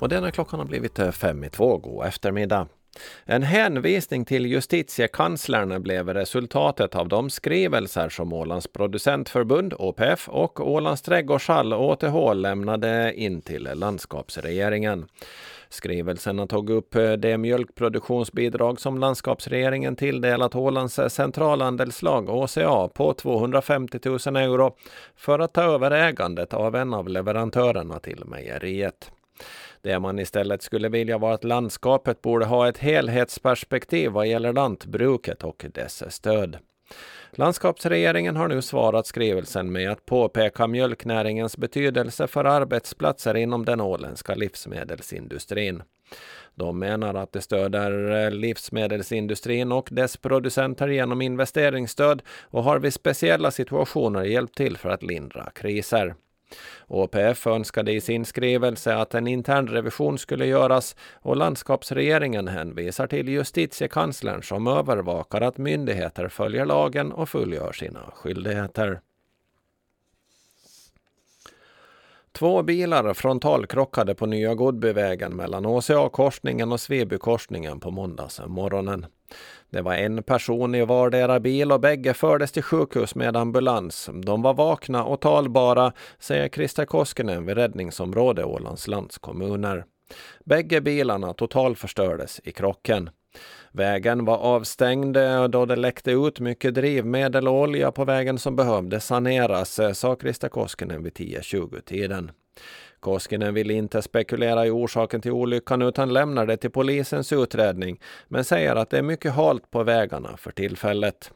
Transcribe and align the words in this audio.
Och 0.00 0.08
denna 0.08 0.30
klockan 0.30 0.58
har 0.58 0.66
blivit 0.66 0.98
eh, 0.98 1.10
fem 1.10 1.44
i 1.44 1.50
två. 1.50 1.76
God 1.76 2.06
eftermiddag. 2.06 2.68
En 3.24 3.42
hänvisning 3.42 4.24
till 4.24 4.46
justitiekanslern 4.46 5.82
blev 5.82 6.14
resultatet 6.14 6.94
av 6.94 7.08
de 7.08 7.30
skrivelser 7.30 8.08
som 8.08 8.32
Ålands 8.32 8.66
producentförbund, 8.66 9.74
OPF, 9.78 10.28
och 10.28 10.70
Ålands 10.70 11.02
trädgårdshall, 11.02 11.72
ÅTH, 11.72 12.34
lämnade 12.34 13.14
in 13.14 13.42
till 13.42 13.68
landskapsregeringen. 13.74 15.06
Skrivelserna 15.68 16.46
tog 16.46 16.70
upp 16.70 16.94
eh, 16.94 17.12
det 17.12 17.38
mjölkproduktionsbidrag 17.38 18.80
som 18.80 18.98
landskapsregeringen 18.98 19.96
tilldelat 19.96 20.54
Ålands 20.54 20.98
eh, 20.98 21.08
centralandelslag, 21.08 22.28
ÅCA, 22.30 22.88
på 22.88 23.14
250 23.14 23.98
000 24.04 24.36
euro 24.36 24.76
för 25.16 25.38
att 25.38 25.52
ta 25.52 25.62
över 25.62 25.90
ägandet 25.90 26.54
av 26.54 26.76
en 26.76 26.94
av 26.94 27.08
leverantörerna 27.08 27.98
till 27.98 28.24
mejeriet. 28.24 29.10
Det 29.82 29.98
man 29.98 30.18
istället 30.18 30.62
skulle 30.62 30.88
vilja 30.88 31.18
var 31.18 31.32
att 31.32 31.44
landskapet 31.44 32.22
borde 32.22 32.46
ha 32.46 32.68
ett 32.68 32.78
helhetsperspektiv 32.78 34.10
vad 34.10 34.26
gäller 34.26 34.52
lantbruket 34.52 35.44
och 35.44 35.66
dess 35.74 36.14
stöd. 36.14 36.58
Landskapsregeringen 37.30 38.36
har 38.36 38.48
nu 38.48 38.62
svarat 38.62 39.06
skrivelsen 39.06 39.72
med 39.72 39.90
att 39.90 40.06
påpeka 40.06 40.66
mjölknäringens 40.66 41.56
betydelse 41.56 42.26
för 42.26 42.44
arbetsplatser 42.44 43.36
inom 43.36 43.64
den 43.64 43.80
åländska 43.80 44.34
livsmedelsindustrin. 44.34 45.82
De 46.54 46.78
menar 46.78 47.14
att 47.14 47.32
det 47.32 47.40
stöder 47.40 48.24
eh, 48.24 48.30
livsmedelsindustrin 48.30 49.72
och 49.72 49.88
dess 49.92 50.16
producenter 50.16 50.88
genom 50.88 51.22
investeringsstöd 51.22 52.22
och 52.42 52.64
har 52.64 52.78
vid 52.78 52.94
speciella 52.94 53.50
situationer 53.50 54.22
hjälpt 54.24 54.56
till 54.56 54.76
för 54.76 54.88
att 54.88 55.02
lindra 55.02 55.50
kriser. 55.54 56.14
ÅPF 56.88 57.46
önskade 57.46 57.92
i 57.92 58.00
sin 58.00 58.24
skrivelse 58.24 58.96
att 58.96 59.14
en 59.14 59.26
intern 59.26 59.68
revision 59.68 60.18
skulle 60.18 60.46
göras 60.46 60.96
och 61.22 61.36
landskapsregeringen 61.36 62.48
hänvisar 62.48 63.06
till 63.06 63.28
justitiekanslern 63.28 64.42
som 64.42 64.66
övervakar 64.66 65.40
att 65.40 65.58
myndigheter 65.58 66.28
följer 66.28 66.64
lagen 66.64 67.12
och 67.12 67.28
fullgör 67.28 67.72
sina 67.72 68.00
skyldigheter. 68.14 69.00
Två 72.32 72.62
bilar 72.62 73.14
frontalkrockade 73.14 74.14
på 74.14 74.26
Nya 74.26 74.54
Godbyvägen 74.54 75.36
mellan 75.36 75.66
ÅCA-korsningen 75.66 76.72
och 76.72 76.80
Svebykorsningen 76.80 77.80
på 77.80 77.90
måndagsmorgonen. 77.90 79.06
Det 79.70 79.82
var 79.82 79.94
en 79.94 80.22
person 80.22 80.74
i 80.74 80.84
vardera 80.84 81.40
bil 81.40 81.72
och 81.72 81.80
bägge 81.80 82.14
fördes 82.14 82.52
till 82.52 82.62
sjukhus 82.62 83.14
med 83.14 83.36
ambulans. 83.36 84.10
De 84.12 84.42
var 84.42 84.54
vakna 84.54 85.04
och 85.04 85.20
talbara, 85.20 85.92
säger 86.18 86.48
Christer 86.48 86.84
Koskinen 86.84 87.46
vid 87.46 87.56
räddningsområde 87.56 88.44
Ålands 88.44 88.88
landskommuner. 88.88 89.84
Bägge 90.44 90.80
bilarna 90.80 91.32
totalförstördes 91.32 92.40
i 92.44 92.52
krocken. 92.52 93.10
Vägen 93.72 94.24
var 94.24 94.36
avstängd 94.36 95.16
eh, 95.16 95.48
då 95.48 95.66
det 95.66 95.76
läckte 95.76 96.10
ut 96.10 96.40
mycket 96.40 96.74
drivmedel 96.74 97.48
och 97.48 97.54
olja 97.54 97.92
på 97.92 98.04
vägen 98.04 98.38
som 98.38 98.56
behövde 98.56 99.00
saneras, 99.00 99.78
eh, 99.78 99.92
sa 99.92 100.16
Krista 100.16 100.48
Koskinen 100.48 101.02
vid 101.02 101.12
10.20-tiden. 101.12 102.30
Koskinen 103.00 103.54
vill 103.54 103.70
inte 103.70 104.02
spekulera 104.02 104.66
i 104.66 104.70
orsaken 104.70 105.20
till 105.20 105.30
olyckan 105.30 105.82
utan 105.82 106.12
lämnar 106.12 106.46
det 106.46 106.56
till 106.56 106.70
polisens 106.70 107.32
utredning, 107.32 108.00
men 108.28 108.44
säger 108.44 108.76
att 108.76 108.90
det 108.90 108.98
är 108.98 109.02
mycket 109.02 109.32
halt 109.32 109.70
på 109.70 109.82
vägarna 109.82 110.36
för 110.36 110.50
tillfället. 110.50 111.32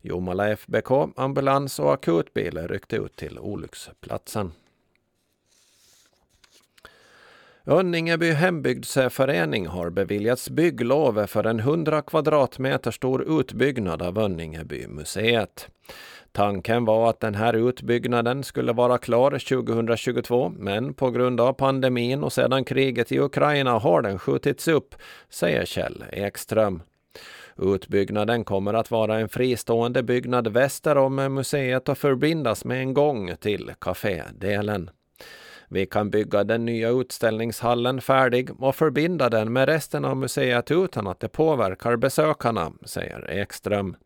Jomala 0.00 0.48
FBK, 0.48 0.90
ambulans 1.16 1.78
och 1.78 1.92
akutbil 1.92 2.68
ryckte 2.68 2.96
ut 2.96 3.16
till 3.16 3.38
olycksplatsen. 3.38 4.52
Önningeby 7.66 8.30
hembygdsförening 8.30 9.66
har 9.66 9.90
beviljats 9.90 10.50
bygglov 10.50 11.26
för 11.26 11.46
en 11.46 11.60
100 11.60 12.02
kvadratmeter 12.02 12.90
stor 12.90 13.40
utbyggnad 13.40 14.02
av 14.02 14.18
Önningeby 14.18 14.86
museet. 14.86 15.68
Tanken 16.32 16.84
var 16.84 17.10
att 17.10 17.20
den 17.20 17.34
här 17.34 17.68
utbyggnaden 17.68 18.44
skulle 18.44 18.72
vara 18.72 18.98
klar 18.98 19.30
2022, 19.30 20.52
men 20.56 20.94
på 20.94 21.10
grund 21.10 21.40
av 21.40 21.52
pandemin 21.52 22.22
och 22.22 22.32
sedan 22.32 22.64
kriget 22.64 23.12
i 23.12 23.20
Ukraina 23.20 23.78
har 23.78 24.02
den 24.02 24.18
skjutits 24.18 24.68
upp, 24.68 24.94
säger 25.28 25.64
Kjell 25.64 26.04
Ekström. 26.12 26.82
Utbyggnaden 27.56 28.44
kommer 28.44 28.74
att 28.74 28.90
vara 28.90 29.18
en 29.18 29.28
fristående 29.28 30.02
byggnad 30.02 30.48
väster 30.48 30.96
om 30.96 31.14
museet 31.14 31.88
och 31.88 31.98
förbindas 31.98 32.64
med 32.64 32.80
en 32.80 32.94
gång 32.94 33.36
till 33.40 33.72
kafédelen. 33.78 34.90
Vi 35.72 35.86
kan 35.86 36.10
bygga 36.10 36.44
den 36.44 36.64
nya 36.64 36.88
utställningshallen 36.88 38.00
färdig 38.00 38.62
och 38.62 38.76
förbinda 38.76 39.28
den 39.28 39.52
med 39.52 39.68
resten 39.68 40.04
av 40.04 40.16
museet 40.16 40.70
utan 40.70 41.06
att 41.06 41.20
det 41.20 41.28
påverkar 41.28 41.96
besökarna, 41.96 42.72
säger 42.84 43.30
Ekström. 43.30 43.96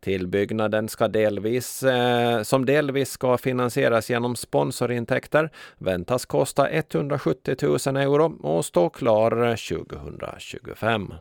Tillbyggnaden 0.00 0.88
ska 0.88 1.08
delvis, 1.08 1.82
eh, 1.82 2.42
som 2.42 2.66
delvis 2.66 3.10
ska 3.10 3.38
finansieras 3.38 4.10
genom 4.10 4.36
sponsorintäkter 4.36 5.50
väntas 5.78 6.26
kosta 6.26 6.70
170 6.70 7.56
000 7.86 7.96
euro 7.96 8.38
och 8.42 8.64
stå 8.64 8.88
klar 8.88 9.48
eh, 9.48 9.54
2025. 9.54 11.12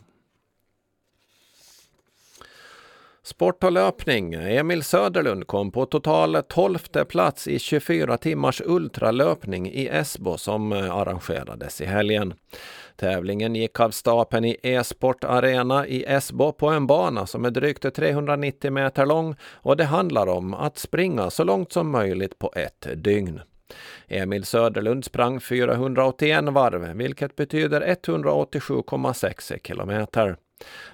Sport 3.23 3.63
och 3.63 3.71
löpning. 3.71 4.33
Emil 4.33 4.83
Söderlund 4.83 5.47
kom 5.47 5.71
på 5.71 5.85
total 5.85 6.43
12 6.47 6.77
plats 7.09 7.47
i 7.47 7.59
24 7.59 8.17
timmars 8.17 8.61
ultralöpning 8.65 9.71
i 9.71 9.87
Esbo 9.87 10.37
som 10.37 10.73
eh, 10.73 10.95
arrangerades 10.95 11.81
i 11.81 11.85
helgen. 11.85 12.33
Tävlingen 12.95 13.55
gick 13.55 13.79
av 13.79 13.89
stapeln 13.89 14.45
i 14.45 14.57
E-sport 14.63 15.23
Arena 15.23 15.87
i 15.87 16.03
Esbo 16.07 16.51
på 16.51 16.69
en 16.69 16.87
bana 16.87 17.27
som 17.27 17.45
är 17.45 17.51
drygt 17.51 17.95
390 17.95 18.71
meter 18.71 19.05
lång 19.05 19.35
och 19.43 19.77
det 19.77 19.85
handlar 19.85 20.27
om 20.27 20.53
att 20.53 20.77
springa 20.77 21.29
så 21.29 21.43
långt 21.43 21.71
som 21.71 21.91
möjligt 21.91 22.39
på 22.39 22.53
ett 22.55 22.87
dygn. 22.95 23.41
Emil 24.07 24.45
Söderlund 24.45 25.05
sprang 25.05 25.39
481 25.39 26.43
varv, 26.43 26.97
vilket 26.97 27.35
betyder 27.35 27.81
187,6 27.81 29.67
kilometer. 29.67 30.37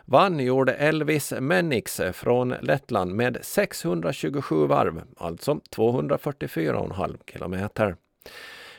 Vann 0.05 0.39
gjorde 0.39 0.73
Elvis 0.73 1.33
Mennix 1.39 2.01
från 2.13 2.55
Lettland 2.61 3.16
med 3.16 3.38
627 3.41 4.67
varv, 4.67 5.01
alltså 5.17 5.59
244,5 5.75 7.17
kilometer. 7.31 7.95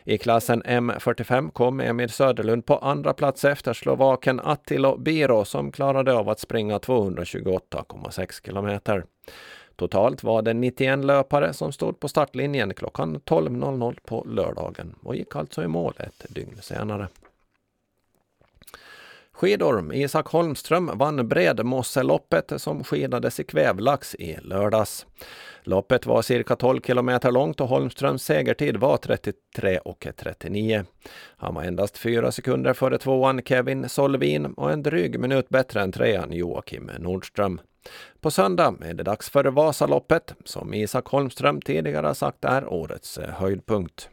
I 0.05 0.19
klassen 0.19 0.63
M45 0.63 1.51
kom 1.51 1.81
Emil 1.81 2.11
Söderlund 2.11 2.67
på 2.67 2.77
andra 2.77 3.13
plats 3.13 3.45
efter 3.45 3.73
slovaken 3.73 4.41
Attilo 4.41 4.97
Biro 4.97 5.45
som 5.45 5.73
klarade 5.73 6.15
av 6.15 6.29
att 6.29 6.41
springa 6.41 6.79
228,6 6.79 8.47
kilometer. 8.47 9.05
Totalt 9.77 10.23
var 10.23 10.43
det 10.43 10.55
91 10.55 11.05
löpare 11.05 11.53
som 11.53 11.73
stod 11.73 12.01
på 12.01 12.09
startlinjen 12.09 12.75
klockan 12.75 13.21
12.00 13.21 13.99
på 14.05 14.25
lördagen 14.29 14.95
och 15.03 15.17
gick 15.17 15.37
alltså 15.37 15.63
i 15.63 15.69
mål 15.69 15.95
ett 15.99 16.27
dygn 16.29 16.57
senare. 16.61 17.09
Skidor. 19.39 19.95
Isak 19.95 20.29
Holmström 20.29 20.91
vann 20.95 21.29
Bredmosseloppet 21.29 22.53
som 22.57 22.85
skidades 22.85 23.41
i 23.41 23.45
kvävlax 23.45 24.15
i 24.15 24.37
lördags. 24.43 25.07
Loppet 25.63 26.07
var 26.07 26.23
cirka 26.23 26.57
12 26.57 26.81
kilometer 26.81 27.31
långt 27.31 27.61
och 27.61 27.69
Holmströms 27.69 28.23
segertid 28.23 28.77
var 28.77 28.97
33.39. 28.97 30.85
Han 31.37 31.55
var 31.55 31.63
endast 31.63 31.99
fyra 31.99 32.33
sekunder 32.33 32.73
före 32.73 32.99
tvåan 32.99 33.43
Kevin 33.45 33.89
Solvin 33.89 34.47
och 34.47 34.73
en 34.73 34.83
dryg 34.83 35.21
minut 35.21 35.49
bättre 35.49 35.83
än 35.83 35.93
trean 35.93 36.33
Joakim 36.33 36.91
Nordström. 36.99 37.61
På 38.21 38.31
söndag 38.31 38.75
är 38.81 38.95
det 38.95 39.03
dags 39.03 39.31
för 39.31 39.45
Vasaloppet 39.45 40.35
som 40.45 40.75
Isak 40.75 41.07
Holmström 41.07 41.61
tidigare 41.61 42.15
sagt 42.15 42.45
är 42.45 42.73
årets 42.73 43.19
höjdpunkt. 43.19 44.09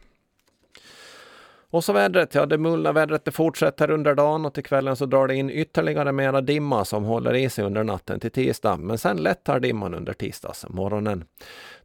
Och 1.76 1.84
så 1.84 1.92
vädret, 1.92 2.34
ja 2.34 2.46
det 2.46 2.58
mulna 2.58 2.92
vädret 2.92 3.24
det 3.24 3.30
fortsätter 3.30 3.90
under 3.90 4.14
dagen 4.14 4.44
och 4.44 4.54
till 4.54 4.64
kvällen 4.64 4.96
så 4.96 5.06
drar 5.06 5.28
det 5.28 5.34
in 5.34 5.50
ytterligare 5.50 6.12
mera 6.12 6.40
dimma 6.40 6.84
som 6.84 7.04
håller 7.04 7.34
i 7.34 7.50
sig 7.50 7.64
under 7.64 7.84
natten 7.84 8.20
till 8.20 8.30
tisdag. 8.30 8.76
Men 8.76 8.98
sen 8.98 9.16
lättar 9.16 9.60
dimman 9.60 9.94
under 9.94 10.12
tisdagsmorgonen. 10.12 11.24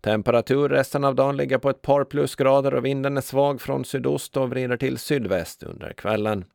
Temperatur 0.02 0.70
resten 0.70 1.04
av 1.04 1.16
dagen 1.16 1.38
ligger 1.38 1.58
på 1.58 1.70
ett 1.70 1.82
par 1.82 2.04
plusgrader 2.04 2.74
och 2.74 2.86
vinden 2.86 3.18
är 3.18 3.22
svag 3.22 3.62
från 3.62 3.86
sydost 3.86 4.38
och 4.38 4.50
vrider 4.50 4.78
till 4.78 4.98
sydväst 4.98 5.64
under 5.64 5.94
kvällen. 5.94 6.46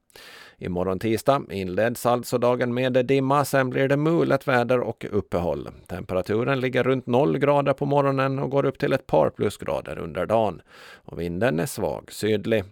Imorgon 0.58 0.98
tisdag 0.98 1.42
inleds 1.50 2.06
alltså 2.06 2.38
dagen 2.38 2.74
med 2.74 3.06
dimma, 3.06 3.44
sen 3.44 3.70
blir 3.70 3.88
det 3.88 3.96
mulet 3.96 4.48
väder 4.48 4.80
och 4.80 5.06
uppehåll. 5.10 5.68
Temperaturen 5.86 6.60
ligger 6.60 6.84
runt 6.84 7.06
0 7.06 7.38
grader 7.38 7.72
på 7.72 7.86
morgonen 7.86 8.38
och 8.38 8.50
går 8.50 8.66
upp 8.66 8.78
till 8.78 8.92
ett 8.92 9.06
par 9.06 9.30
plusgrader 9.30 9.98
under 9.98 10.26
dagen. 10.26 10.62
Och 10.94 11.20
vinden 11.20 11.60
är 11.60 11.66
svag 11.66 12.12
sydlig. 12.12 12.64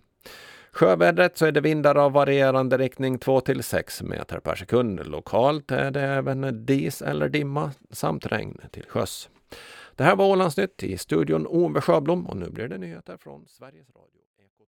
Sjövädret 0.75 1.39
så 1.39 1.47
är 1.47 1.53
det 1.53 1.61
vindar 1.61 1.95
av 1.95 2.13
varierande 2.13 2.79
riktning 2.79 3.19
2 3.19 3.41
till 3.41 3.63
6 3.63 4.03
meter 4.03 4.41
per 4.41 4.55
sekund. 4.55 5.07
Lokalt 5.07 5.71
är 5.71 5.91
det 5.91 6.01
även 6.01 6.67
dis 6.67 7.03
eller 7.03 7.29
dimma 7.29 7.73
samt 7.91 8.27
regn 8.27 8.61
till 8.71 8.85
sjöss. 8.89 9.29
Det 9.97 10.05
här 10.05 10.17
var 10.17 10.27
Ålandsnytt 10.27 10.83
i 10.83 10.99
studion 10.99 11.47
Ove 11.47 11.81
Sjöblom 11.81 12.27
och 12.27 12.37
nu 12.37 12.51
blir 12.51 12.69
det 12.69 12.79
nyheter 12.79 13.17
från 13.17 13.47
Sveriges 13.47 13.89
Radio. 13.89 14.24